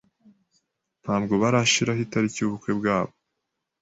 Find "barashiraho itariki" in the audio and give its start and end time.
1.41-2.37